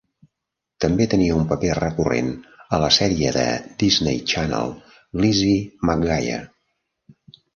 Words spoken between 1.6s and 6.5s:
recurrent a la sèrie de Disney Channel "Lizzie McGuire".